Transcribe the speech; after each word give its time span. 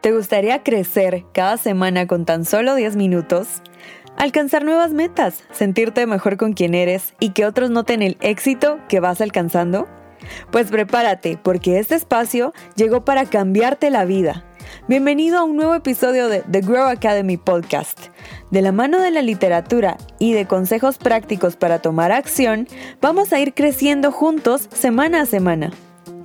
¿Te 0.00 0.12
gustaría 0.12 0.62
crecer 0.62 1.24
cada 1.34 1.56
semana 1.56 2.06
con 2.06 2.24
tan 2.24 2.44
solo 2.44 2.76
10 2.76 2.94
minutos? 2.94 3.62
Alcanzar 4.16 4.64
nuevas 4.64 4.92
metas, 4.92 5.42
sentirte 5.50 6.06
mejor 6.06 6.36
con 6.36 6.52
quien 6.52 6.74
eres 6.74 7.14
y 7.18 7.30
que 7.30 7.44
otros 7.44 7.70
noten 7.70 8.02
el 8.02 8.16
éxito 8.20 8.78
que 8.88 9.00
vas 9.00 9.20
alcanzando? 9.20 9.88
Pues 10.52 10.70
prepárate, 10.70 11.36
porque 11.42 11.80
este 11.80 11.96
espacio 11.96 12.52
llegó 12.76 13.04
para 13.04 13.24
cambiarte 13.26 13.90
la 13.90 14.04
vida. 14.04 14.44
Bienvenido 14.86 15.38
a 15.38 15.42
un 15.42 15.56
nuevo 15.56 15.74
episodio 15.74 16.28
de 16.28 16.44
The 16.48 16.60
Grow 16.60 16.86
Academy 16.86 17.36
Podcast. 17.36 17.98
De 18.52 18.62
la 18.62 18.70
mano 18.70 19.00
de 19.00 19.10
la 19.10 19.22
literatura 19.22 19.96
y 20.20 20.32
de 20.32 20.46
consejos 20.46 20.98
prácticos 20.98 21.56
para 21.56 21.80
tomar 21.80 22.12
acción, 22.12 22.68
vamos 23.00 23.32
a 23.32 23.40
ir 23.40 23.52
creciendo 23.52 24.12
juntos 24.12 24.68
semana 24.72 25.22
a 25.22 25.26
semana. 25.26 25.72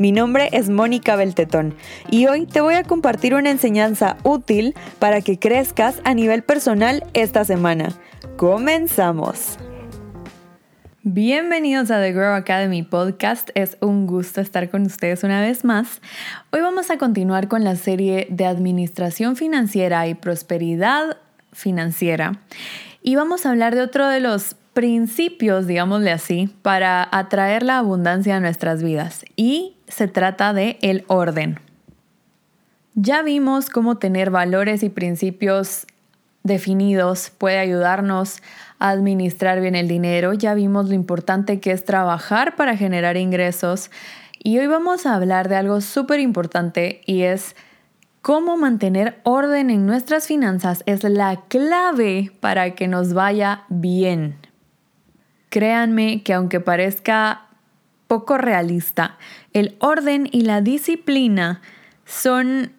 Mi 0.03 0.11
nombre 0.11 0.49
es 0.51 0.69
Mónica 0.69 1.15
Beltetón 1.15 1.75
y 2.11 2.27
hoy 2.27 2.45
te 2.45 2.59
voy 2.59 2.73
a 2.73 2.83
compartir 2.83 3.35
una 3.35 3.49
enseñanza 3.49 4.17
útil 4.23 4.75
para 4.99 5.21
que 5.21 5.39
crezcas 5.39 6.01
a 6.03 6.13
nivel 6.13 6.43
personal 6.43 7.05
esta 7.13 7.45
semana. 7.45 7.87
¡Comenzamos! 8.35 9.57
Bienvenidos 11.03 11.89
a 11.89 12.01
The 12.01 12.11
Grow 12.11 12.33
Academy 12.33 12.83
Podcast. 12.83 13.51
Es 13.55 13.77
un 13.79 14.05
gusto 14.05 14.41
estar 14.41 14.69
con 14.69 14.81
ustedes 14.81 15.23
una 15.23 15.39
vez 15.39 15.63
más. 15.63 16.01
Hoy 16.51 16.59
vamos 16.59 16.91
a 16.91 16.97
continuar 16.97 17.47
con 17.47 17.63
la 17.63 17.77
serie 17.77 18.27
de 18.29 18.45
Administración 18.45 19.37
Financiera 19.37 20.05
y 20.09 20.15
Prosperidad 20.15 21.15
Financiera. 21.53 22.41
Y 23.01 23.15
vamos 23.15 23.45
a 23.45 23.51
hablar 23.51 23.73
de 23.73 23.81
otro 23.81 24.09
de 24.09 24.19
los 24.19 24.57
principios, 24.73 25.67
digámosle 25.67 26.11
así, 26.11 26.53
para 26.61 27.07
atraer 27.11 27.63
la 27.63 27.77
abundancia 27.77 28.37
a 28.37 28.39
nuestras 28.39 28.83
vidas. 28.83 29.23
Y 29.35 29.77
se 29.87 30.07
trata 30.07 30.53
de 30.53 30.77
el 30.81 31.05
orden. 31.07 31.59
Ya 32.95 33.21
vimos 33.21 33.69
cómo 33.69 33.97
tener 33.97 34.29
valores 34.29 34.83
y 34.83 34.89
principios 34.89 35.87
definidos 36.43 37.31
puede 37.37 37.57
ayudarnos 37.57 38.41
a 38.79 38.89
administrar 38.89 39.61
bien 39.61 39.75
el 39.75 39.87
dinero, 39.87 40.33
ya 40.33 40.53
vimos 40.53 40.89
lo 40.89 40.93
importante 40.93 41.59
que 41.59 41.71
es 41.71 41.85
trabajar 41.85 42.55
para 42.55 42.75
generar 42.75 43.15
ingresos 43.15 43.89
y 44.45 44.59
hoy 44.59 44.67
vamos 44.67 45.05
a 45.05 45.15
hablar 45.15 45.47
de 45.47 45.55
algo 45.55 45.79
súper 45.79 46.19
importante 46.19 47.01
y 47.05 47.21
es 47.21 47.55
cómo 48.21 48.57
mantener 48.57 49.21
orden 49.23 49.69
en 49.69 49.85
nuestras 49.85 50.27
finanzas 50.27 50.83
es 50.85 51.03
la 51.05 51.43
clave 51.47 52.31
para 52.41 52.75
que 52.75 52.89
nos 52.89 53.13
vaya 53.13 53.63
bien. 53.69 54.35
Créanme 55.53 56.23
que 56.23 56.33
aunque 56.33 56.59
parezca 56.59 57.41
poco 58.07 58.39
realista. 58.39 59.19
El 59.53 59.75
orden 59.77 60.27
y 60.31 60.41
la 60.41 60.61
disciplina 60.61 61.61
son 62.05 62.71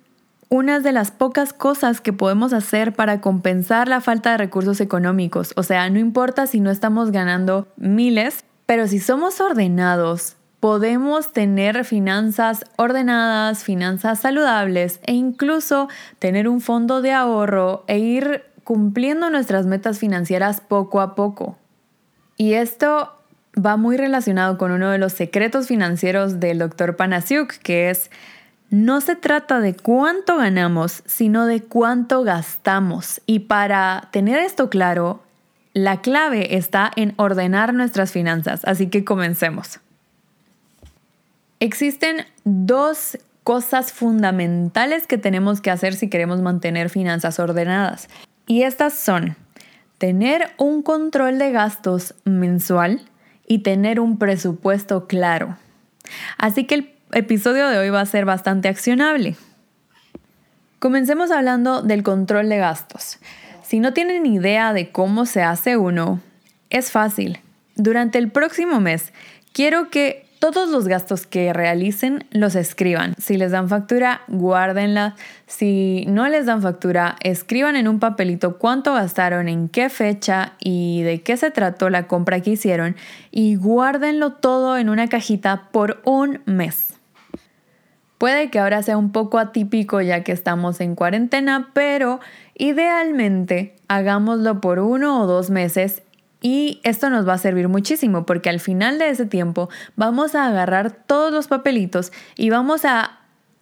unas 0.48 0.82
de 0.82 0.90
las 0.90 1.12
pocas 1.12 1.52
cosas 1.52 2.00
que 2.00 2.12
podemos 2.12 2.52
hacer 2.52 2.92
para 2.92 3.20
compensar 3.20 3.86
la 3.86 4.00
falta 4.00 4.32
de 4.32 4.38
recursos 4.38 4.80
económicos. 4.80 5.52
O 5.54 5.62
sea, 5.62 5.88
no 5.88 6.00
importa 6.00 6.48
si 6.48 6.58
no 6.58 6.72
estamos 6.72 7.12
ganando 7.12 7.68
miles, 7.76 8.44
pero 8.66 8.88
si 8.88 8.98
somos 8.98 9.40
ordenados, 9.40 10.34
podemos 10.58 11.32
tener 11.32 11.84
finanzas 11.84 12.64
ordenadas, 12.74 13.62
finanzas 13.62 14.18
saludables 14.18 14.98
e 15.04 15.12
incluso 15.12 15.88
tener 16.18 16.48
un 16.48 16.60
fondo 16.60 17.02
de 17.02 17.12
ahorro 17.12 17.84
e 17.86 18.00
ir 18.00 18.42
cumpliendo 18.64 19.30
nuestras 19.30 19.64
metas 19.64 20.00
financieras 20.00 20.60
poco 20.60 21.00
a 21.00 21.14
poco. 21.14 21.56
Y 22.36 22.54
esto 22.54 23.12
va 23.54 23.76
muy 23.76 23.96
relacionado 23.96 24.58
con 24.58 24.72
uno 24.72 24.90
de 24.90 24.98
los 24.98 25.12
secretos 25.12 25.68
financieros 25.68 26.40
del 26.40 26.58
doctor 26.58 26.96
Panasiuk, 26.96 27.52
que 27.58 27.90
es 27.90 28.10
no 28.70 29.00
se 29.00 29.14
trata 29.14 29.60
de 29.60 29.74
cuánto 29.76 30.38
ganamos, 30.38 31.02
sino 31.06 31.46
de 31.46 31.62
cuánto 31.62 32.24
gastamos. 32.24 33.20
Y 33.26 33.40
para 33.40 34.08
tener 34.10 34.40
esto 34.40 34.68
claro, 34.68 35.22
la 35.74 36.00
clave 36.00 36.56
está 36.56 36.90
en 36.96 37.14
ordenar 37.16 37.74
nuestras 37.74 38.10
finanzas. 38.10 38.62
Así 38.64 38.88
que 38.88 39.04
comencemos. 39.04 39.80
Existen 41.60 42.26
dos 42.44 43.18
cosas 43.44 43.92
fundamentales 43.92 45.06
que 45.06 45.18
tenemos 45.18 45.60
que 45.60 45.70
hacer 45.70 45.94
si 45.94 46.08
queremos 46.08 46.40
mantener 46.40 46.90
finanzas 46.90 47.38
ordenadas. 47.38 48.08
Y 48.46 48.62
estas 48.62 48.94
son 48.94 49.36
tener 50.04 50.50
un 50.58 50.82
control 50.82 51.38
de 51.38 51.50
gastos 51.50 52.14
mensual 52.24 53.00
y 53.46 53.60
tener 53.60 54.00
un 54.00 54.18
presupuesto 54.18 55.06
claro. 55.06 55.56
Así 56.36 56.64
que 56.64 56.74
el 56.74 56.94
episodio 57.12 57.70
de 57.70 57.78
hoy 57.78 57.88
va 57.88 58.02
a 58.02 58.04
ser 58.06 58.26
bastante 58.26 58.68
accionable. 58.68 59.34
Comencemos 60.78 61.30
hablando 61.30 61.80
del 61.80 62.02
control 62.02 62.50
de 62.50 62.58
gastos. 62.58 63.16
Si 63.62 63.80
no 63.80 63.94
tienen 63.94 64.26
idea 64.26 64.74
de 64.74 64.90
cómo 64.90 65.24
se 65.24 65.42
hace 65.42 65.78
uno, 65.78 66.20
es 66.68 66.90
fácil. 66.90 67.38
Durante 67.74 68.18
el 68.18 68.30
próximo 68.30 68.80
mes, 68.80 69.10
quiero 69.54 69.88
que 69.88 70.23
todos 70.52 70.68
los 70.68 70.88
gastos 70.88 71.26
que 71.26 71.54
realicen 71.54 72.26
los 72.30 72.54
escriban. 72.54 73.14
Si 73.16 73.38
les 73.38 73.52
dan 73.52 73.70
factura, 73.70 74.20
guárdenla. 74.28 75.14
Si 75.46 76.04
no 76.06 76.28
les 76.28 76.44
dan 76.44 76.60
factura, 76.60 77.16
escriban 77.22 77.76
en 77.76 77.88
un 77.88 77.98
papelito 77.98 78.58
cuánto 78.58 78.92
gastaron, 78.92 79.48
en 79.48 79.70
qué 79.70 79.88
fecha 79.88 80.52
y 80.60 81.00
de 81.02 81.22
qué 81.22 81.38
se 81.38 81.50
trató 81.50 81.88
la 81.88 82.08
compra 82.08 82.40
que 82.40 82.50
hicieron 82.50 82.94
y 83.30 83.54
guárdenlo 83.54 84.32
todo 84.32 84.76
en 84.76 84.90
una 84.90 85.08
cajita 85.08 85.70
por 85.72 86.02
un 86.04 86.42
mes. 86.44 86.92
Puede 88.18 88.50
que 88.50 88.58
ahora 88.58 88.82
sea 88.82 88.98
un 88.98 89.12
poco 89.12 89.38
atípico 89.38 90.02
ya 90.02 90.24
que 90.24 90.32
estamos 90.32 90.82
en 90.82 90.94
cuarentena, 90.94 91.70
pero 91.72 92.20
idealmente 92.54 93.76
hagámoslo 93.88 94.60
por 94.60 94.78
uno 94.78 95.22
o 95.22 95.26
dos 95.26 95.48
meses 95.48 96.02
y 96.44 96.78
esto 96.82 97.08
nos 97.08 97.26
va 97.26 97.32
a 97.32 97.38
servir 97.38 97.68
muchísimo 97.68 98.26
porque 98.26 98.50
al 98.50 98.60
final 98.60 98.98
de 98.98 99.08
ese 99.08 99.24
tiempo 99.24 99.70
vamos 99.96 100.34
a 100.34 100.46
agarrar 100.46 100.90
todos 100.90 101.32
los 101.32 101.48
papelitos 101.48 102.12
y 102.36 102.50
vamos 102.50 102.84
a 102.84 103.20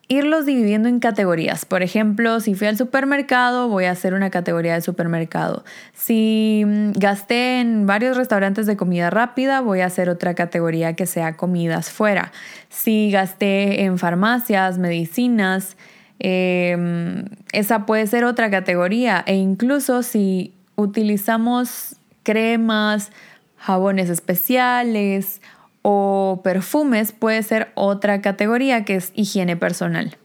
irlos 0.09 0.47
dividiendo 0.47 0.88
en 0.88 0.98
categorías. 0.98 1.65
Por 1.65 1.84
ejemplo, 1.84 2.41
si 2.41 2.56
fui 2.56 2.66
al 2.66 2.76
supermercado, 2.76 3.69
voy 3.69 3.84
a 3.84 3.92
hacer 3.92 4.15
una 4.15 4.31
categoría 4.31 4.75
de 4.75 4.81
supermercado. 4.81 5.65
Si 5.94 6.65
mm, 6.66 6.91
gasté 6.97 7.60
en 7.60 7.87
varios 7.87 8.16
restaurantes 8.16 8.66
de 8.66 8.76
comida 8.76 9.10
rápida, 9.10 9.60
voy 9.60 9.78
a 9.78 9.87
hacer 9.87 10.09
otra 10.09 10.34
categoría 10.34 10.94
que 10.94 11.06
sea 11.06 11.37
comidas 11.37 11.88
fuera. 11.88 12.32
Si 12.69 13.12
gasté 13.12 13.84
en 13.84 13.97
farmacias, 13.97 14.78
medicinas, 14.78 15.76
em, 16.19 17.26
esa 17.53 17.87
puede 17.87 18.09
ser 18.09 18.25
otra 18.25 18.50
categoría. 18.50 19.22
E 19.25 19.37
incluso 19.37 20.03
si 20.03 20.53
utilizamos 20.75 21.97
cremas, 22.22 23.10
jabones 23.56 24.09
especiales 24.10 25.41
o 25.83 26.41
perfumes 26.43 27.12
puede 27.12 27.43
ser 27.43 27.72
otra 27.75 28.21
categoría 28.21 28.84
que 28.84 28.97
es 28.97 29.12
higiene 29.15 29.56
personal. 29.56 30.16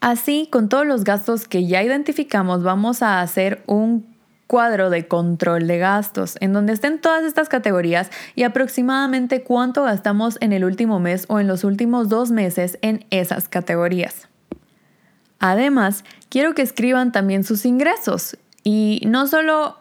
Así, 0.00 0.48
con 0.50 0.68
todos 0.68 0.86
los 0.86 1.02
gastos 1.02 1.48
que 1.48 1.66
ya 1.66 1.82
identificamos, 1.82 2.62
vamos 2.62 3.02
a 3.02 3.20
hacer 3.20 3.62
un 3.66 4.16
cuadro 4.46 4.90
de 4.90 5.06
control 5.06 5.66
de 5.66 5.78
gastos, 5.78 6.36
en 6.40 6.52
donde 6.52 6.72
estén 6.72 7.00
todas 7.00 7.24
estas 7.24 7.48
categorías 7.48 8.10
y 8.34 8.44
aproximadamente 8.44 9.42
cuánto 9.42 9.82
gastamos 9.84 10.38
en 10.40 10.52
el 10.52 10.64
último 10.64 11.00
mes 11.00 11.26
o 11.28 11.38
en 11.38 11.48
los 11.48 11.64
últimos 11.64 12.08
dos 12.08 12.30
meses 12.30 12.78
en 12.80 13.04
esas 13.10 13.48
categorías. 13.48 14.28
Además, 15.38 16.04
quiero 16.30 16.54
que 16.54 16.62
escriban 16.62 17.12
también 17.12 17.44
sus 17.44 17.66
ingresos 17.66 18.38
y 18.64 19.02
no 19.06 19.26
solo 19.26 19.76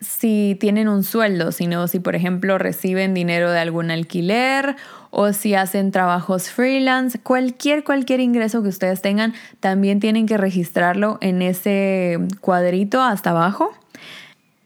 si 0.00 0.56
tienen 0.60 0.88
un 0.88 1.02
sueldo, 1.02 1.52
sino 1.52 1.88
si 1.88 2.00
por 2.00 2.14
ejemplo 2.14 2.58
reciben 2.58 3.14
dinero 3.14 3.50
de 3.50 3.58
algún 3.58 3.90
alquiler 3.90 4.76
o 5.10 5.32
si 5.32 5.54
hacen 5.54 5.92
trabajos 5.92 6.50
freelance, 6.50 7.18
cualquier 7.18 7.84
cualquier 7.84 8.20
ingreso 8.20 8.62
que 8.62 8.68
ustedes 8.68 9.00
tengan, 9.00 9.34
también 9.60 10.00
tienen 10.00 10.26
que 10.26 10.36
registrarlo 10.36 11.18
en 11.20 11.40
ese 11.42 12.18
cuadrito 12.40 13.00
hasta 13.00 13.30
abajo. 13.30 13.72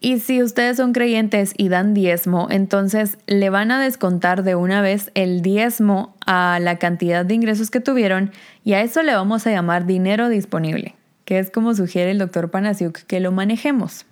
Y 0.02 0.18
si 0.20 0.42
ustedes 0.42 0.78
son 0.78 0.94
creyentes 0.94 1.52
y 1.56 1.68
dan 1.68 1.92
diezmo, 1.92 2.48
entonces 2.50 3.18
le 3.26 3.50
van 3.50 3.70
a 3.70 3.80
descontar 3.80 4.42
de 4.42 4.54
una 4.54 4.80
vez 4.80 5.10
el 5.14 5.42
diezmo 5.42 6.16
a 6.26 6.58
la 6.58 6.76
cantidad 6.76 7.24
de 7.24 7.34
ingresos 7.34 7.70
que 7.70 7.80
tuvieron 7.80 8.32
y 8.64 8.72
a 8.72 8.80
eso 8.80 9.02
le 9.02 9.14
vamos 9.14 9.46
a 9.46 9.50
llamar 9.50 9.84
dinero 9.84 10.30
disponible, 10.30 10.96
que 11.26 11.38
es 11.38 11.50
como 11.50 11.74
sugiere 11.74 12.12
el 12.12 12.18
doctor 12.18 12.50
Panasiuk 12.50 13.00
que 13.00 13.20
lo 13.20 13.30
manejemos. 13.30 14.06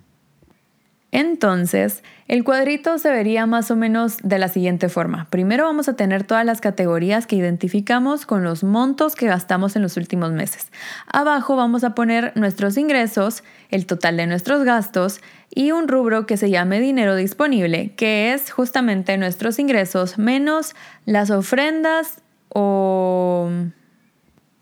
Entonces, 1.11 2.03
el 2.27 2.43
cuadrito 2.43 2.99
se 2.99 3.09
vería 3.09 3.47
más 3.47 3.71
o 3.71 3.75
menos 3.75 4.17
de 4.21 4.37
la 4.37 4.47
siguiente 4.47 4.89
forma. 4.89 5.25
Primero 5.31 5.63
vamos 5.63 5.89
a 5.89 5.95
tener 5.95 6.23
todas 6.23 6.45
las 6.45 6.61
categorías 6.61 7.25
que 7.25 7.35
identificamos 7.35 8.27
con 8.27 8.43
los 8.43 8.63
montos 8.63 9.15
que 9.15 9.25
gastamos 9.25 9.75
en 9.75 9.81
los 9.81 9.97
últimos 9.97 10.31
meses. 10.31 10.71
Abajo 11.07 11.55
vamos 11.55 11.83
a 11.83 11.95
poner 11.95 12.31
nuestros 12.35 12.77
ingresos, 12.77 13.43
el 13.71 13.87
total 13.87 14.17
de 14.17 14.27
nuestros 14.27 14.63
gastos 14.63 15.21
y 15.49 15.71
un 15.71 15.87
rubro 15.87 16.27
que 16.27 16.37
se 16.37 16.51
llame 16.51 16.79
dinero 16.79 17.15
disponible, 17.15 17.95
que 17.95 18.33
es 18.33 18.51
justamente 18.51 19.17
nuestros 19.17 19.57
ingresos 19.57 20.19
menos 20.19 20.75
las 21.05 21.31
ofrendas 21.31 22.21
o 22.49 23.49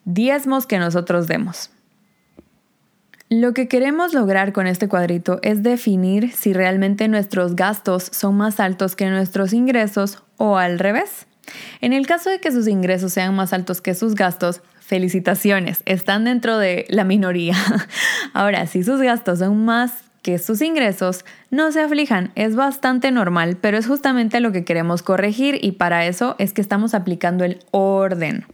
diezmos 0.05 0.65
que 0.65 0.79
nosotros 0.79 1.27
demos. 1.27 1.71
Lo 3.29 3.53
que 3.53 3.67
queremos 3.67 4.13
lograr 4.13 4.53
con 4.53 4.67
este 4.67 4.87
cuadrito 4.87 5.39
es 5.41 5.61
definir 5.61 6.31
si 6.31 6.53
realmente 6.53 7.09
nuestros 7.09 7.57
gastos 7.57 8.09
son 8.13 8.37
más 8.37 8.61
altos 8.61 8.95
que 8.95 9.09
nuestros 9.09 9.51
ingresos 9.51 10.23
o 10.37 10.55
al 10.55 10.79
revés. 10.79 11.27
En 11.81 11.91
el 11.91 12.07
caso 12.07 12.29
de 12.29 12.39
que 12.39 12.53
sus 12.53 12.69
ingresos 12.69 13.11
sean 13.11 13.35
más 13.35 13.51
altos 13.51 13.81
que 13.81 13.95
sus 13.95 14.15
gastos, 14.15 14.61
felicitaciones, 14.79 15.81
están 15.85 16.23
dentro 16.23 16.57
de 16.57 16.85
la 16.87 17.03
minoría. 17.03 17.55
Ahora, 18.33 18.65
si 18.65 18.81
sus 18.85 19.01
gastos 19.01 19.39
son 19.39 19.65
más 19.65 19.91
que 20.21 20.39
sus 20.39 20.61
ingresos, 20.61 21.25
no 21.51 21.73
se 21.73 21.81
aflijan, 21.81 22.31
es 22.35 22.55
bastante 22.55 23.11
normal, 23.11 23.57
pero 23.59 23.77
es 23.77 23.87
justamente 23.87 24.39
lo 24.39 24.53
que 24.53 24.63
queremos 24.63 25.01
corregir 25.01 25.59
y 25.61 25.73
para 25.73 26.05
eso 26.05 26.37
es 26.39 26.53
que 26.53 26.61
estamos 26.61 26.93
aplicando 26.93 27.43
el 27.43 27.59
orden. 27.71 28.45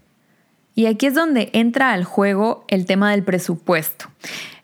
Y 0.74 0.88
aquí 0.88 1.06
es 1.06 1.14
donde 1.14 1.52
entra 1.54 1.94
al 1.94 2.04
juego 2.04 2.66
el 2.68 2.88
tema 2.88 3.12
del 3.12 3.22
presupuesto. 3.22 4.08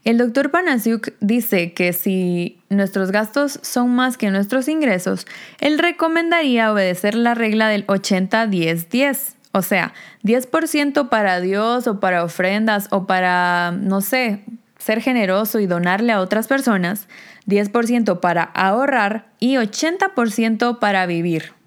El 0.05 0.17
doctor 0.17 0.49
Panasiuk 0.49 1.13
dice 1.19 1.73
que 1.73 1.91
si 1.93 2.61
nuestros 2.69 3.11
gastos 3.11 3.59
son 3.63 3.89
más 3.89 4.17
que 4.17 4.31
nuestros 4.31 4.67
ingresos, 4.69 5.27
él 5.59 5.77
recomendaría 5.77 6.71
obedecer 6.71 7.15
la 7.15 7.35
regla 7.35 7.67
del 7.67 7.85
80-10-10. 7.87 9.35
O 9.51 9.61
sea, 9.61 9.93
10% 10.23 11.09
para 11.09 11.41
Dios 11.41 11.87
o 11.87 11.99
para 11.99 12.23
ofrendas 12.23 12.87
o 12.91 13.07
para, 13.07 13.71
no 13.71 13.99
sé, 14.01 14.45
ser 14.77 15.01
generoso 15.01 15.59
y 15.59 15.65
donarle 15.65 16.13
a 16.13 16.21
otras 16.21 16.47
personas, 16.47 17.07
10% 17.47 18.19
para 18.19 18.43
ahorrar 18.43 19.27
y 19.39 19.55
80% 19.55 20.79
para 20.79 21.05
vivir. 21.07 21.58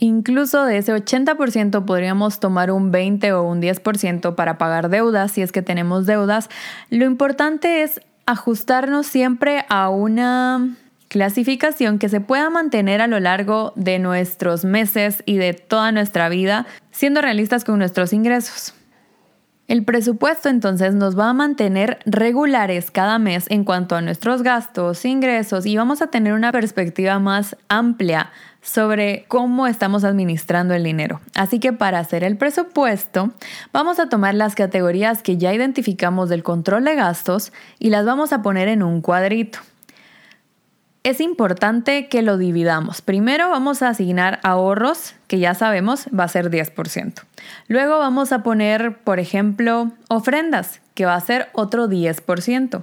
Incluso 0.00 0.64
de 0.64 0.78
ese 0.78 0.94
80% 0.94 1.84
podríamos 1.84 2.38
tomar 2.38 2.70
un 2.70 2.92
20 2.92 3.32
o 3.32 3.42
un 3.42 3.60
10% 3.60 4.36
para 4.36 4.56
pagar 4.56 4.90
deudas 4.90 5.32
si 5.32 5.42
es 5.42 5.50
que 5.50 5.60
tenemos 5.60 6.06
deudas. 6.06 6.48
Lo 6.88 7.04
importante 7.04 7.82
es 7.82 8.00
ajustarnos 8.24 9.08
siempre 9.08 9.64
a 9.68 9.88
una 9.88 10.76
clasificación 11.08 11.98
que 11.98 12.08
se 12.08 12.20
pueda 12.20 12.48
mantener 12.48 13.00
a 13.00 13.08
lo 13.08 13.18
largo 13.18 13.72
de 13.74 13.98
nuestros 13.98 14.64
meses 14.64 15.24
y 15.26 15.36
de 15.36 15.52
toda 15.52 15.90
nuestra 15.90 16.28
vida, 16.28 16.66
siendo 16.92 17.20
realistas 17.20 17.64
con 17.64 17.78
nuestros 17.78 18.12
ingresos. 18.12 18.74
El 19.66 19.84
presupuesto 19.84 20.48
entonces 20.48 20.94
nos 20.94 21.18
va 21.18 21.28
a 21.28 21.34
mantener 21.34 21.98
regulares 22.06 22.90
cada 22.90 23.18
mes 23.18 23.46
en 23.50 23.64
cuanto 23.64 23.96
a 23.96 24.00
nuestros 24.00 24.42
gastos, 24.42 25.04
ingresos 25.04 25.66
y 25.66 25.76
vamos 25.76 26.00
a 26.02 26.06
tener 26.06 26.34
una 26.34 26.52
perspectiva 26.52 27.18
más 27.18 27.56
amplia 27.68 28.30
sobre 28.62 29.24
cómo 29.28 29.66
estamos 29.66 30.04
administrando 30.04 30.74
el 30.74 30.84
dinero. 30.84 31.20
Así 31.34 31.60
que 31.60 31.72
para 31.72 31.98
hacer 31.98 32.24
el 32.24 32.36
presupuesto, 32.36 33.30
vamos 33.72 33.98
a 33.98 34.08
tomar 34.08 34.34
las 34.34 34.54
categorías 34.54 35.22
que 35.22 35.36
ya 35.36 35.54
identificamos 35.54 36.28
del 36.28 36.42
control 36.42 36.84
de 36.84 36.94
gastos 36.94 37.52
y 37.78 37.90
las 37.90 38.04
vamos 38.04 38.32
a 38.32 38.42
poner 38.42 38.68
en 38.68 38.82
un 38.82 39.00
cuadrito. 39.00 39.60
Es 41.04 41.20
importante 41.20 42.08
que 42.08 42.22
lo 42.22 42.36
dividamos. 42.36 43.00
Primero 43.00 43.48
vamos 43.48 43.82
a 43.82 43.88
asignar 43.88 44.40
ahorros, 44.42 45.14
que 45.26 45.38
ya 45.38 45.54
sabemos 45.54 46.06
va 46.08 46.24
a 46.24 46.28
ser 46.28 46.50
10%. 46.50 47.22
Luego 47.68 47.98
vamos 47.98 48.32
a 48.32 48.42
poner, 48.42 48.98
por 48.98 49.20
ejemplo, 49.20 49.92
ofrendas, 50.08 50.80
que 50.94 51.06
va 51.06 51.14
a 51.14 51.20
ser 51.20 51.48
otro 51.52 51.88
10%. 51.88 52.82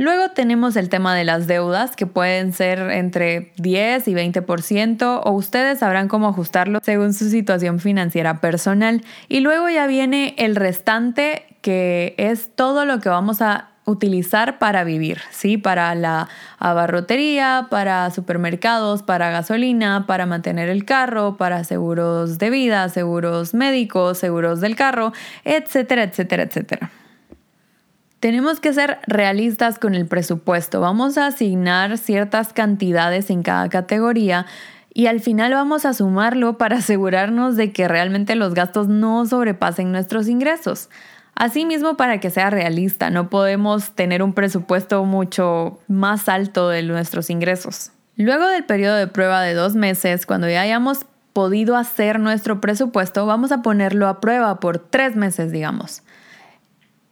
Luego 0.00 0.30
tenemos 0.30 0.76
el 0.76 0.88
tema 0.88 1.14
de 1.14 1.24
las 1.24 1.46
deudas, 1.46 1.94
que 1.94 2.06
pueden 2.06 2.54
ser 2.54 2.78
entre 2.90 3.52
10 3.58 4.08
y 4.08 4.14
20%, 4.14 5.20
o 5.22 5.30
ustedes 5.32 5.80
sabrán 5.80 6.08
cómo 6.08 6.28
ajustarlo 6.28 6.80
según 6.82 7.12
su 7.12 7.28
situación 7.28 7.80
financiera 7.80 8.40
personal. 8.40 9.04
Y 9.28 9.40
luego 9.40 9.68
ya 9.68 9.86
viene 9.86 10.34
el 10.38 10.56
restante, 10.56 11.44
que 11.60 12.14
es 12.16 12.48
todo 12.54 12.86
lo 12.86 13.00
que 13.00 13.10
vamos 13.10 13.42
a 13.42 13.72
utilizar 13.84 14.58
para 14.58 14.84
vivir, 14.84 15.20
¿sí? 15.32 15.58
Para 15.58 15.94
la 15.94 16.30
abarrotería, 16.58 17.66
para 17.68 18.10
supermercados, 18.10 19.02
para 19.02 19.28
gasolina, 19.28 20.06
para 20.06 20.24
mantener 20.24 20.70
el 20.70 20.86
carro, 20.86 21.36
para 21.36 21.62
seguros 21.64 22.38
de 22.38 22.48
vida, 22.48 22.88
seguros 22.88 23.52
médicos, 23.52 24.16
seguros 24.16 24.62
del 24.62 24.76
carro, 24.76 25.12
etcétera, 25.44 26.04
etcétera, 26.04 26.44
etcétera. 26.44 26.90
Tenemos 28.20 28.60
que 28.60 28.74
ser 28.74 28.98
realistas 29.06 29.78
con 29.78 29.94
el 29.94 30.06
presupuesto. 30.06 30.82
Vamos 30.82 31.16
a 31.16 31.26
asignar 31.26 31.96
ciertas 31.96 32.52
cantidades 32.52 33.30
en 33.30 33.42
cada 33.42 33.70
categoría 33.70 34.44
y 34.92 35.06
al 35.06 35.20
final 35.20 35.52
vamos 35.52 35.86
a 35.86 35.94
sumarlo 35.94 36.58
para 36.58 36.76
asegurarnos 36.78 37.56
de 37.56 37.72
que 37.72 37.88
realmente 37.88 38.34
los 38.34 38.52
gastos 38.52 38.88
no 38.88 39.24
sobrepasen 39.24 39.90
nuestros 39.90 40.28
ingresos. 40.28 40.90
Asimismo, 41.34 41.96
para 41.96 42.20
que 42.20 42.28
sea 42.28 42.50
realista, 42.50 43.08
no 43.08 43.30
podemos 43.30 43.92
tener 43.92 44.22
un 44.22 44.34
presupuesto 44.34 45.02
mucho 45.06 45.78
más 45.88 46.28
alto 46.28 46.68
de 46.68 46.82
nuestros 46.82 47.30
ingresos. 47.30 47.92
Luego 48.16 48.46
del 48.48 48.64
periodo 48.64 48.96
de 48.96 49.06
prueba 49.06 49.40
de 49.40 49.54
dos 49.54 49.74
meses, 49.74 50.26
cuando 50.26 50.50
ya 50.50 50.60
hayamos 50.60 51.06
podido 51.32 51.76
hacer 51.76 52.20
nuestro 52.20 52.60
presupuesto, 52.60 53.24
vamos 53.24 53.52
a 53.52 53.62
ponerlo 53.62 54.08
a 54.08 54.20
prueba 54.20 54.60
por 54.60 54.78
tres 54.78 55.16
meses, 55.16 55.52
digamos. 55.52 56.02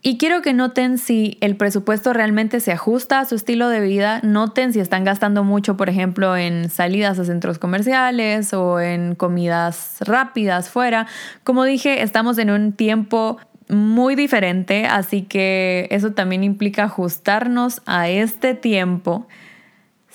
Y 0.00 0.16
quiero 0.16 0.42
que 0.42 0.52
noten 0.52 0.96
si 0.96 1.38
el 1.40 1.56
presupuesto 1.56 2.12
realmente 2.12 2.60
se 2.60 2.70
ajusta 2.70 3.18
a 3.18 3.24
su 3.24 3.34
estilo 3.34 3.68
de 3.68 3.80
vida. 3.80 4.20
Noten 4.22 4.72
si 4.72 4.78
están 4.78 5.02
gastando 5.02 5.42
mucho, 5.42 5.76
por 5.76 5.88
ejemplo, 5.88 6.36
en 6.36 6.70
salidas 6.70 7.18
a 7.18 7.24
centros 7.24 7.58
comerciales 7.58 8.54
o 8.54 8.78
en 8.78 9.16
comidas 9.16 9.96
rápidas 10.00 10.70
fuera. 10.70 11.08
Como 11.42 11.64
dije, 11.64 12.02
estamos 12.02 12.38
en 12.38 12.50
un 12.50 12.72
tiempo 12.74 13.38
muy 13.68 14.14
diferente, 14.14 14.86
así 14.86 15.22
que 15.22 15.88
eso 15.90 16.12
también 16.12 16.44
implica 16.44 16.84
ajustarnos 16.84 17.82
a 17.84 18.08
este 18.08 18.54
tiempo. 18.54 19.26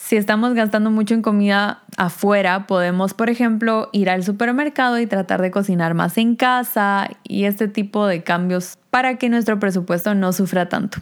Si 0.05 0.17
estamos 0.17 0.53
gastando 0.53 0.91
mucho 0.91 1.13
en 1.13 1.21
comida 1.21 1.81
afuera, 1.95 2.67
podemos, 2.67 3.13
por 3.13 3.29
ejemplo, 3.29 3.87
ir 3.93 4.09
al 4.09 4.21
supermercado 4.21 4.99
y 4.99 5.07
tratar 5.07 5.41
de 5.41 5.49
cocinar 5.49 5.93
más 5.93 6.17
en 6.17 6.35
casa 6.35 7.09
y 7.23 7.45
este 7.45 7.69
tipo 7.69 8.05
de 8.05 8.21
cambios 8.21 8.77
para 8.89 9.15
que 9.15 9.29
nuestro 9.29 9.59
presupuesto 9.59 10.13
no 10.13 10.33
sufra 10.33 10.67
tanto. 10.67 10.97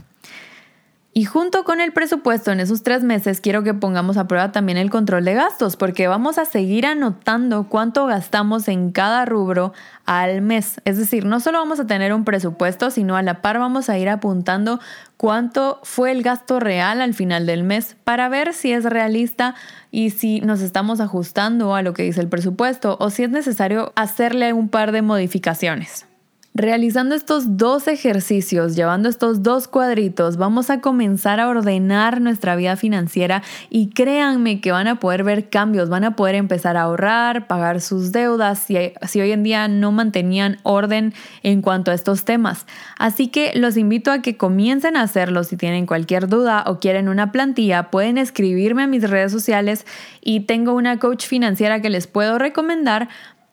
Y 1.13 1.25
junto 1.25 1.65
con 1.65 1.81
el 1.81 1.91
presupuesto 1.91 2.53
en 2.53 2.61
esos 2.61 2.83
tres 2.83 3.03
meses 3.03 3.41
quiero 3.41 3.63
que 3.63 3.73
pongamos 3.73 4.15
a 4.15 4.29
prueba 4.29 4.53
también 4.53 4.77
el 4.77 4.89
control 4.89 5.25
de 5.25 5.33
gastos 5.33 5.75
porque 5.75 6.07
vamos 6.07 6.37
a 6.37 6.45
seguir 6.45 6.85
anotando 6.85 7.67
cuánto 7.67 8.05
gastamos 8.05 8.69
en 8.69 8.91
cada 8.91 9.25
rubro 9.25 9.73
al 10.05 10.41
mes. 10.41 10.79
Es 10.85 10.97
decir, 10.97 11.25
no 11.25 11.41
solo 11.41 11.57
vamos 11.57 11.81
a 11.81 11.85
tener 11.85 12.13
un 12.13 12.23
presupuesto, 12.23 12.91
sino 12.91 13.17
a 13.17 13.23
la 13.23 13.41
par 13.41 13.59
vamos 13.59 13.89
a 13.89 13.97
ir 13.97 14.07
apuntando 14.07 14.79
cuánto 15.17 15.81
fue 15.83 16.11
el 16.11 16.23
gasto 16.23 16.61
real 16.61 17.01
al 17.01 17.13
final 17.13 17.45
del 17.45 17.65
mes 17.65 17.97
para 18.05 18.29
ver 18.29 18.53
si 18.53 18.71
es 18.71 18.85
realista 18.85 19.53
y 19.91 20.11
si 20.11 20.39
nos 20.39 20.61
estamos 20.61 21.01
ajustando 21.01 21.75
a 21.75 21.81
lo 21.81 21.93
que 21.93 22.03
dice 22.03 22.21
el 22.21 22.29
presupuesto 22.29 22.95
o 23.01 23.09
si 23.09 23.23
es 23.23 23.29
necesario 23.29 23.91
hacerle 23.97 24.53
un 24.53 24.69
par 24.69 24.93
de 24.93 25.01
modificaciones. 25.01 26.05
Realizando 26.53 27.15
estos 27.15 27.55
dos 27.55 27.87
ejercicios, 27.87 28.75
llevando 28.75 29.07
estos 29.07 29.41
dos 29.41 29.69
cuadritos, 29.69 30.35
vamos 30.35 30.69
a 30.69 30.81
comenzar 30.81 31.39
a 31.39 31.47
ordenar 31.47 32.19
nuestra 32.19 32.57
vida 32.57 32.75
financiera 32.75 33.41
y 33.69 33.91
créanme 33.91 34.59
que 34.59 34.73
van 34.73 34.89
a 34.89 34.99
poder 34.99 35.23
ver 35.23 35.49
cambios, 35.49 35.87
van 35.87 36.03
a 36.03 36.17
poder 36.17 36.35
empezar 36.35 36.75
a 36.75 36.81
ahorrar, 36.81 37.47
pagar 37.47 37.79
sus 37.79 38.11
deudas 38.11 38.59
si, 38.59 38.75
si 39.07 39.21
hoy 39.21 39.31
en 39.31 39.43
día 39.43 39.69
no 39.69 39.93
mantenían 39.93 40.57
orden 40.63 41.13
en 41.41 41.61
cuanto 41.61 41.89
a 41.89 41.93
estos 41.93 42.25
temas. 42.25 42.65
Así 42.97 43.29
que 43.29 43.53
los 43.55 43.77
invito 43.77 44.11
a 44.11 44.21
que 44.21 44.35
comiencen 44.35 44.97
a 44.97 45.03
hacerlo. 45.03 45.45
Si 45.45 45.55
tienen 45.55 45.85
cualquier 45.85 46.27
duda 46.27 46.65
o 46.67 46.79
quieren 46.79 47.07
una 47.07 47.31
plantilla, 47.31 47.89
pueden 47.91 48.17
escribirme 48.17 48.83
a 48.83 48.87
mis 48.87 49.09
redes 49.09 49.31
sociales 49.31 49.85
y 50.19 50.41
tengo 50.41 50.73
una 50.73 50.99
coach 50.99 51.25
financiera 51.27 51.81
que 51.81 51.89
les 51.89 52.07
puedo 52.07 52.37
recomendar 52.37 53.07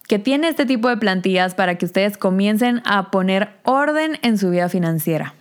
que 0.09 0.19
tiene 0.19 0.49
este 0.49 0.67
tipo 0.67 0.89
de 0.89 0.97
plantillas 0.97 1.55
para 1.55 1.77
que 1.77 1.85
ustedes 1.87 2.19
comiencen 2.19 2.83
a 2.85 3.11
poner 3.13 3.51
orden 3.63 4.19
en 4.23 4.39
su 4.39 4.51
vida 4.51 4.69
financiera. 4.69 5.35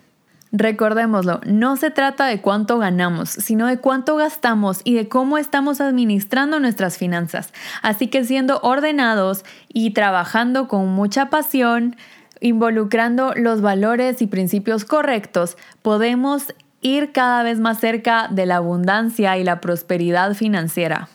Recordémoslo, 0.52 1.40
no 1.44 1.76
se 1.76 1.90
trata 1.90 2.26
de 2.26 2.40
cuánto 2.40 2.78
ganamos, 2.78 3.28
sino 3.28 3.66
de 3.66 3.78
cuánto 3.78 4.16
gastamos 4.16 4.80
y 4.84 4.94
de 4.94 5.08
cómo 5.08 5.36
estamos 5.36 5.80
administrando 5.80 6.60
nuestras 6.60 6.96
finanzas. 6.96 7.52
Así 7.82 8.06
que 8.06 8.24
siendo 8.24 8.60
ordenados 8.60 9.44
y 9.68 9.90
trabajando 9.90 10.68
con 10.68 10.88
mucha 10.88 11.28
pasión, 11.28 11.96
involucrando 12.40 13.34
los 13.36 13.60
valores 13.60 14.22
y 14.22 14.26
principios 14.26 14.84
correctos, 14.84 15.56
podemos 15.82 16.54
ir 16.80 17.12
cada 17.12 17.42
vez 17.42 17.58
más 17.58 17.80
cerca 17.80 18.28
de 18.30 18.46
la 18.46 18.56
abundancia 18.56 19.36
y 19.36 19.44
la 19.44 19.60
prosperidad 19.60 20.34
financiera. 20.34 21.08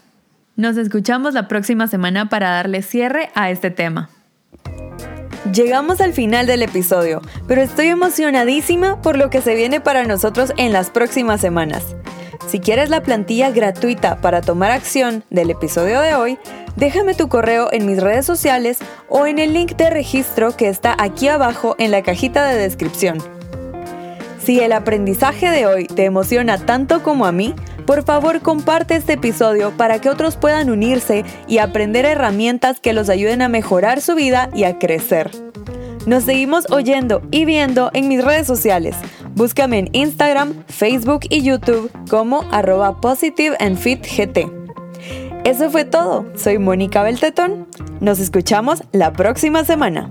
Nos 0.55 0.77
escuchamos 0.77 1.33
la 1.33 1.47
próxima 1.47 1.87
semana 1.87 2.29
para 2.29 2.51
darle 2.51 2.81
cierre 2.81 3.29
a 3.35 3.49
este 3.49 3.71
tema. 3.71 4.09
Llegamos 5.51 5.99
al 5.99 6.13
final 6.13 6.47
del 6.47 6.61
episodio, 6.61 7.21
pero 7.47 7.61
estoy 7.61 7.87
emocionadísima 7.87 9.01
por 9.01 9.17
lo 9.17 9.29
que 9.29 9.41
se 9.41 9.55
viene 9.55 9.81
para 9.81 10.03
nosotros 10.05 10.53
en 10.57 10.71
las 10.71 10.89
próximas 10.89 11.41
semanas. 11.41 11.95
Si 12.47 12.59
quieres 12.59 12.89
la 12.89 13.01
plantilla 13.01 13.51
gratuita 13.51 14.21
para 14.21 14.41
tomar 14.41 14.71
acción 14.71 15.23
del 15.29 15.49
episodio 15.49 15.99
de 16.01 16.15
hoy, 16.15 16.39
Déjame 16.75 17.13
tu 17.13 17.29
correo 17.29 17.69
en 17.71 17.85
mis 17.85 18.01
redes 18.01 18.25
sociales 18.25 18.79
o 19.07 19.27
en 19.27 19.37
el 19.37 19.53
link 19.53 19.75
de 19.75 19.89
registro 19.89 20.57
que 20.57 20.69
está 20.69 20.95
aquí 20.97 21.27
abajo 21.27 21.75
en 21.77 21.91
la 21.91 22.01
cajita 22.01 22.45
de 22.47 22.57
descripción. 22.57 23.19
Si 24.43 24.59
el 24.59 24.71
aprendizaje 24.71 25.51
de 25.51 25.67
hoy 25.67 25.85
te 25.85 26.05
emociona 26.05 26.57
tanto 26.57 27.03
como 27.03 27.25
a 27.25 27.31
mí, 27.31 27.53
por 27.85 28.03
favor 28.03 28.41
comparte 28.41 28.95
este 28.95 29.13
episodio 29.13 29.71
para 29.77 29.99
que 29.99 30.09
otros 30.09 30.37
puedan 30.37 30.69
unirse 30.69 31.23
y 31.47 31.59
aprender 31.59 32.05
herramientas 32.05 32.79
que 32.79 32.93
los 32.93 33.09
ayuden 33.09 33.41
a 33.41 33.49
mejorar 33.49 34.01
su 34.01 34.15
vida 34.15 34.49
y 34.53 34.63
a 34.63 34.79
crecer. 34.79 35.31
Nos 36.05 36.23
seguimos 36.23 36.69
oyendo 36.69 37.21
y 37.31 37.45
viendo 37.45 37.89
en 37.93 38.07
mis 38.07 38.23
redes 38.23 38.45
sociales. 38.45 38.95
Búscame 39.35 39.79
en 39.79 39.89
Instagram, 39.93 40.63
Facebook 40.67 41.21
y 41.29 41.41
YouTube 41.41 41.89
como 42.09 42.43
arroba 42.51 42.99
positive 42.99 43.55
fit 43.77 44.05
gt. 44.05 44.51
Eso 45.45 45.69
fue 45.69 45.85
todo. 45.85 46.25
Soy 46.35 46.57
Mónica 46.57 47.03
Beltetón. 47.03 47.67
Nos 47.99 48.19
escuchamos 48.19 48.83
la 48.91 49.13
próxima 49.13 49.63
semana. 49.63 50.09